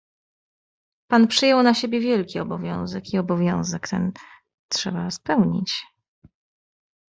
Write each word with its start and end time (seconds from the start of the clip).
"Pan 1.07 1.27
przyjął 1.27 1.63
na 1.63 1.73
siebie 1.73 1.99
wielki 1.99 2.39
obowiązek 2.39 3.13
i 3.13 3.17
obowiązek 3.17 3.87
ten 3.87 4.11
trzeba 4.69 5.11
spełnić." 5.11 5.85